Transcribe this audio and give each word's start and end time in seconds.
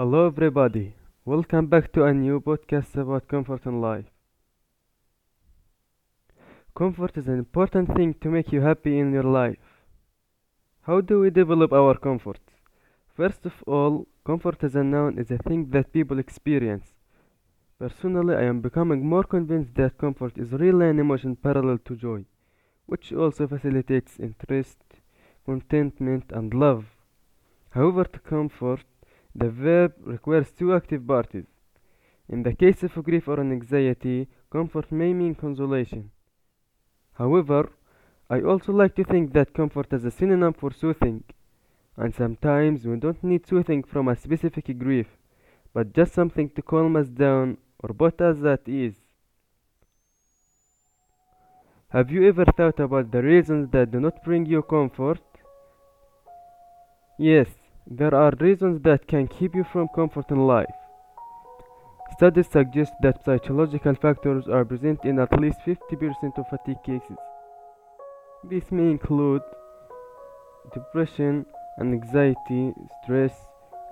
Hello, 0.00 0.26
everybody. 0.26 0.94
Welcome 1.26 1.66
back 1.66 1.92
to 1.92 2.04
a 2.04 2.14
new 2.14 2.40
podcast 2.40 2.96
about 2.96 3.28
comfort 3.28 3.66
in 3.66 3.82
life. 3.82 4.06
Comfort 6.74 7.18
is 7.18 7.28
an 7.28 7.38
important 7.38 7.94
thing 7.94 8.14
to 8.22 8.30
make 8.30 8.50
you 8.50 8.62
happy 8.62 8.98
in 8.98 9.12
your 9.12 9.24
life. 9.24 9.66
How 10.86 11.02
do 11.02 11.20
we 11.20 11.28
develop 11.28 11.74
our 11.74 11.98
comfort? 11.98 12.40
First 13.14 13.44
of 13.44 13.52
all, 13.66 14.06
comfort 14.24 14.64
as 14.64 14.74
a 14.74 14.82
noun 14.82 15.18
is 15.18 15.30
a 15.30 15.36
thing 15.36 15.68
that 15.72 15.92
people 15.92 16.18
experience. 16.18 16.94
Personally, 17.78 18.36
I 18.36 18.44
am 18.44 18.62
becoming 18.62 19.06
more 19.06 19.24
convinced 19.24 19.74
that 19.74 19.98
comfort 19.98 20.38
is 20.38 20.52
really 20.52 20.88
an 20.88 20.98
emotion 20.98 21.36
parallel 21.36 21.76
to 21.84 21.94
joy, 21.94 22.24
which 22.86 23.12
also 23.12 23.46
facilitates 23.46 24.18
interest, 24.18 24.78
contentment, 25.44 26.32
and 26.32 26.54
love. 26.54 26.86
However, 27.68 28.04
to 28.04 28.18
comfort, 28.20 28.86
the 29.34 29.50
verb 29.50 29.92
requires 30.04 30.50
two 30.50 30.74
active 30.74 31.06
parties. 31.06 31.46
In 32.28 32.42
the 32.42 32.54
case 32.54 32.82
of 32.82 33.02
grief 33.04 33.28
or 33.28 33.40
anxiety, 33.40 34.28
comfort 34.50 34.90
may 34.92 35.12
mean 35.12 35.34
consolation. 35.34 36.10
However, 37.14 37.70
I 38.28 38.40
also 38.42 38.72
like 38.72 38.94
to 38.96 39.04
think 39.04 39.32
that 39.32 39.54
comfort 39.54 39.92
is 39.92 40.04
a 40.04 40.10
synonym 40.10 40.52
for 40.52 40.72
soothing, 40.72 41.24
and 41.96 42.14
sometimes 42.14 42.84
we 42.86 42.96
don't 42.96 43.22
need 43.24 43.46
soothing 43.46 43.82
from 43.82 44.08
a 44.08 44.16
specific 44.16 44.78
grief, 44.78 45.08
but 45.74 45.92
just 45.92 46.12
something 46.12 46.50
to 46.50 46.62
calm 46.62 46.96
us 46.96 47.08
down 47.08 47.58
or 47.80 47.92
put 47.92 48.20
us 48.20 48.44
at 48.44 48.68
ease. 48.68 49.00
Have 51.88 52.12
you 52.12 52.28
ever 52.28 52.44
thought 52.44 52.78
about 52.78 53.10
the 53.10 53.20
reasons 53.20 53.70
that 53.72 53.90
do 53.90 53.98
not 53.98 54.22
bring 54.22 54.46
you 54.46 54.62
comfort? 54.62 55.20
Yes, 57.18 57.48
there 57.86 58.14
are 58.14 58.32
reasons 58.40 58.82
that 58.82 59.06
can 59.06 59.26
keep 59.26 59.54
you 59.54 59.64
from 59.64 59.88
comfort 59.94 60.30
in 60.30 60.46
life. 60.46 60.74
Studies 62.12 62.48
suggest 62.48 62.92
that 63.02 63.24
psychological 63.24 63.94
factors 63.94 64.48
are 64.48 64.64
present 64.64 65.04
in 65.04 65.18
at 65.18 65.40
least 65.40 65.58
50% 65.66 66.38
of 66.38 66.48
fatigue 66.48 66.82
cases. 66.84 67.16
This 68.44 68.70
may 68.70 68.90
include 68.90 69.42
depression, 70.74 71.46
anxiety, 71.80 72.72
stress, 73.02 73.32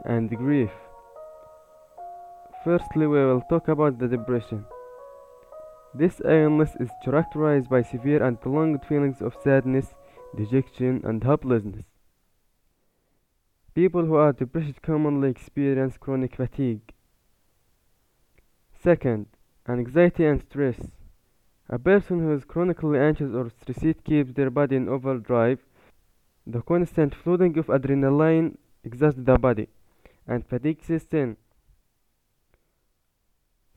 and 0.04 0.28
grief. 0.30 0.70
Firstly, 2.64 3.06
we 3.06 3.24
will 3.24 3.42
talk 3.48 3.68
about 3.68 3.98
the 3.98 4.08
depression. 4.08 4.64
This 5.94 6.20
illness 6.24 6.76
is 6.78 6.90
characterized 7.02 7.70
by 7.70 7.82
severe 7.82 8.22
and 8.22 8.40
prolonged 8.40 8.84
feelings 8.84 9.22
of 9.22 9.34
sadness, 9.42 9.94
dejection, 10.36 11.00
and 11.04 11.24
helplessness. 11.24 11.86
People 13.78 14.06
who 14.06 14.16
are 14.16 14.32
depressed 14.32 14.82
commonly 14.82 15.30
experience 15.30 15.96
chronic 15.98 16.34
fatigue. 16.34 16.92
Second, 18.82 19.26
anxiety 19.68 20.24
and 20.24 20.42
stress. 20.42 20.80
A 21.68 21.78
person 21.78 22.18
who 22.18 22.32
is 22.32 22.44
chronically 22.44 22.98
anxious 22.98 23.32
or 23.32 23.48
stressed 23.50 24.02
keeps 24.02 24.32
their 24.32 24.50
body 24.50 24.74
in 24.74 24.88
overdrive. 24.88 25.60
The 26.44 26.60
constant 26.62 27.14
flooding 27.14 27.56
of 27.56 27.66
adrenaline 27.66 28.56
exhausts 28.82 29.22
the 29.22 29.38
body, 29.38 29.68
and 30.26 30.44
fatigue 30.44 30.82
in. 31.12 31.36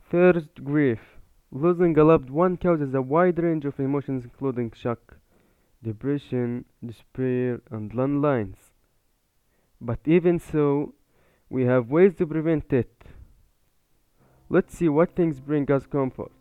Third, 0.09 0.50
grief. 0.64 1.20
Losing 1.52 1.96
a 2.00 2.04
loved 2.04 2.31
one 2.31 2.58
causes 2.58 2.96
a 2.96 3.04
wide 3.04 3.38
range 3.38 3.66
of 3.66 3.80
emotions 3.80 4.24
including 4.24 4.72
shock, 4.72 5.18
depression, 5.84 6.66
despair, 6.84 7.62
and 7.70 7.94
loneliness. 7.94 8.71
But 9.81 10.00
even 10.06 10.38
so, 10.38 10.94
we 11.50 11.64
have 11.64 11.90
ways 11.90 12.14
to 12.18 12.28
prevent 12.28 12.72
it. 12.72 12.94
Let's 14.47 14.78
see 14.78 14.90
what 14.90 15.16
things 15.16 15.40
bring 15.40 15.72
us 15.72 15.88
comfort. 15.88 16.31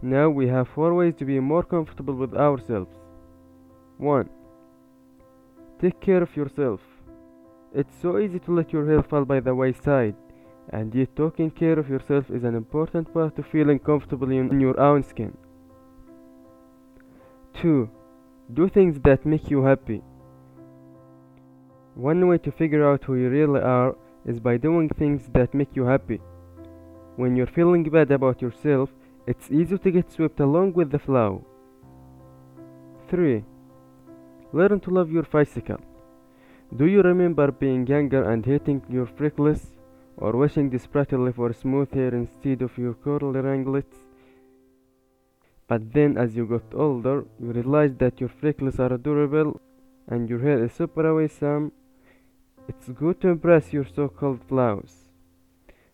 Now 0.00 0.30
we 0.30 0.48
have 0.48 0.68
four 0.68 0.94
ways 0.94 1.14
to 1.18 1.24
be 1.24 1.38
more 1.40 1.62
comfortable 1.62 2.14
with 2.14 2.34
ourselves. 2.34 2.96
1. 3.98 4.28
Take 5.80 6.00
care 6.00 6.22
of 6.22 6.34
yourself. 6.34 6.80
It's 7.74 7.94
so 8.00 8.18
easy 8.18 8.38
to 8.40 8.54
let 8.54 8.72
your 8.72 8.90
health 8.90 9.08
fall 9.10 9.24
by 9.24 9.40
the 9.40 9.54
wayside, 9.54 10.14
and 10.70 10.94
yet 10.94 11.14
taking 11.14 11.50
care 11.50 11.78
of 11.78 11.90
yourself 11.90 12.30
is 12.30 12.44
an 12.44 12.54
important 12.54 13.12
part 13.12 13.38
of 13.38 13.46
feeling 13.46 13.78
comfortable 13.78 14.30
in 14.30 14.60
your 14.60 14.78
own 14.80 15.02
skin. 15.02 15.36
2. 17.60 17.90
Do 18.52 18.68
things 18.68 19.00
that 19.00 19.26
make 19.26 19.50
you 19.50 19.62
happy. 19.64 20.02
One 21.94 22.26
way 22.26 22.38
to 22.38 22.50
figure 22.50 22.84
out 22.90 23.04
who 23.04 23.14
you 23.14 23.28
really 23.28 23.60
are 23.60 23.94
is 24.26 24.40
by 24.40 24.56
doing 24.56 24.88
things 24.88 25.28
that 25.32 25.54
make 25.54 25.76
you 25.76 25.84
happy. 25.84 26.20
When 27.14 27.36
you're 27.36 27.46
feeling 27.46 27.84
bad 27.84 28.10
about 28.10 28.42
yourself, 28.42 28.90
it's 29.28 29.48
easy 29.52 29.78
to 29.78 29.90
get 29.92 30.10
swept 30.10 30.40
along 30.40 30.72
with 30.72 30.90
the 30.90 30.98
flow. 30.98 31.46
3. 33.08 33.44
Learn 34.52 34.80
to 34.80 34.90
love 34.90 35.12
your 35.12 35.22
bicycle. 35.22 35.78
Do 36.76 36.86
you 36.86 37.00
remember 37.00 37.52
being 37.52 37.86
younger 37.86 38.28
and 38.28 38.44
hating 38.44 38.82
your 38.88 39.06
freckles, 39.06 39.76
or 40.16 40.32
wishing 40.32 40.70
desperately 40.70 41.30
for 41.30 41.52
smooth 41.52 41.92
hair 41.92 42.12
instead 42.12 42.62
of 42.62 42.76
your 42.76 42.94
curly 42.94 43.40
ringlets? 43.40 43.98
But 45.68 45.92
then, 45.92 46.18
as 46.18 46.34
you 46.34 46.46
got 46.46 46.74
older, 46.74 47.24
you 47.40 47.52
realized 47.52 48.00
that 48.00 48.20
your 48.20 48.30
freckles 48.30 48.80
are 48.80 48.92
adorable 48.92 49.60
and 50.08 50.28
your 50.28 50.40
hair 50.40 50.64
is 50.64 50.72
super 50.72 51.06
awesome 51.08 51.72
it's 52.68 52.88
good 52.88 53.20
to 53.20 53.28
impress 53.28 53.72
your 53.72 53.86
so-called 53.86 54.40
flaws. 54.48 55.10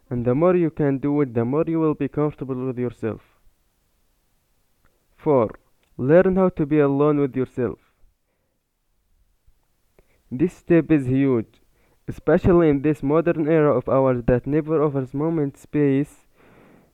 And 0.08 0.25
the 0.25 0.34
more 0.34 0.56
you 0.56 0.70
can 0.70 0.98
do 0.98 1.20
it, 1.20 1.34
the 1.34 1.44
more 1.44 1.64
you 1.66 1.78
will 1.81 1.94
be 1.94 2.08
comfortable 2.08 2.66
with 2.66 2.78
yourself. 2.78 3.20
4. 5.16 5.50
Learn 5.97 6.36
how 6.36 6.48
to 6.50 6.66
be 6.66 6.78
alone 6.78 7.20
with 7.20 7.36
yourself. 7.36 7.78
This 10.31 10.54
step 10.54 10.91
is 10.91 11.06
huge, 11.06 11.60
especially 12.08 12.69
in 12.69 12.82
this 12.82 13.02
modern 13.02 13.48
era 13.48 13.76
of 13.76 13.88
ours 13.88 14.22
that 14.26 14.47
never 14.47 14.82
offers 14.82 15.12
moment 15.12 15.58
space. 15.58 16.26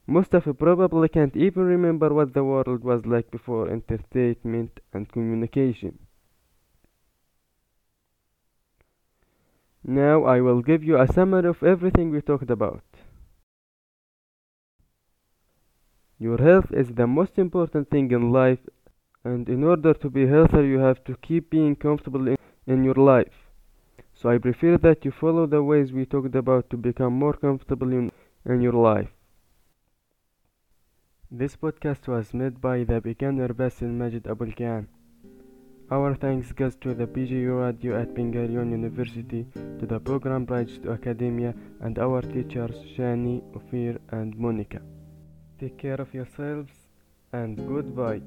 Most 0.07 0.35
of 0.35 0.47
you 0.47 0.55
probably 0.55 1.09
can't 1.09 1.37
even 1.37 1.65
remember 1.65 2.13
what 2.13 2.33
the 2.33 2.45
world 2.45 2.83
was 2.83 3.07
like 3.07 3.31
before 3.31 3.69
entertainment 3.71 4.81
and 4.93 5.11
communication. 5.11 6.06
Now 9.89 10.25
I 10.25 10.41
will 10.41 10.63
give 10.63 10.83
you 10.83 10.99
a 10.99 11.07
summary 11.07 11.49
of 11.49 11.63
everything 11.63 12.11
we 12.11 12.21
talked 12.21 12.51
about. 12.51 12.83
Your 16.19 16.39
health 16.39 16.73
is 16.73 16.89
the 16.89 17.07
most 17.07 17.39
important 17.39 17.89
thing 17.89 18.11
in 18.11 18.33
life 18.33 18.59
and 19.23 19.49
in 19.49 19.63
order 19.63 19.95
to 19.95 20.11
be 20.11 20.27
healthy 20.27 20.67
you 20.67 20.79
have 20.79 21.05
to 21.05 21.17
keep 21.19 21.51
being 21.51 21.77
comfortable 21.77 22.27
in, 22.27 22.37
in 22.67 22.83
your 22.83 22.95
life. 22.95 23.47
So 24.13 24.29
I 24.29 24.39
prefer 24.39 24.77
that 24.79 25.05
you 25.05 25.13
follow 25.13 25.47
the 25.47 25.63
ways 25.63 25.93
we 25.93 26.05
talked 26.05 26.35
about 26.35 26.69
to 26.71 26.77
become 26.77 27.13
more 27.13 27.35
comfortable 27.35 27.93
in, 27.93 28.11
in 28.45 28.61
your 28.63 28.73
life. 28.73 29.11
This 31.31 31.55
podcast 31.55 32.09
was 32.09 32.35
made 32.35 32.61
by 32.61 32.83
the 32.83 33.01
beginner 33.01 33.53
Basel 33.53 33.89
Majid 33.89 34.27
Abu 34.27 34.47
Alkean. 34.47 34.89
Our 35.89 36.17
thanks 36.17 36.51
goes 36.51 36.75
to 36.81 36.95
the 36.95 37.07
BGU 37.07 37.65
Radio 37.65 38.01
at 38.01 38.13
Ben-Gurion 38.13 38.73
University, 38.73 39.47
to 39.55 39.87
the 39.87 40.01
program 40.01 40.45
Bridge 40.45 40.83
to 40.83 40.91
Academia, 40.91 41.55
and 41.81 41.97
our 42.01 42.23
teachers 42.23 42.75
Shani, 42.97 43.41
Ophir, 43.55 43.97
and 44.11 44.37
Monica. 44.37 44.83
Take 45.61 45.79
care 45.79 46.01
of 46.01 46.13
yourselves, 46.13 46.73
and 47.33 47.57
goodbye. 47.69 48.21